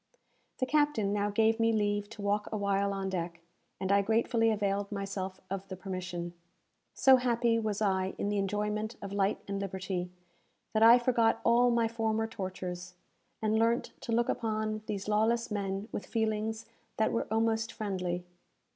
[0.57, 3.39] The captain now gave me leave to walk awhile on deck,
[3.79, 6.33] and I gratefully availed myself of the permission.
[6.95, 10.09] So happy was I in the enjoyment of light and liberty,
[10.73, 12.95] that I forgot all my former tortures,
[13.43, 16.65] and learnt to look upon these lawless men with feelings
[16.97, 18.25] that were almost friendly.